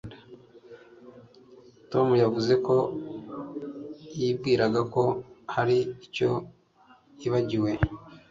[1.91, 2.75] Tom yavuze ko
[4.19, 5.03] yibwiraga ko
[5.55, 6.29] hari icyo
[7.19, 7.71] yibagiwe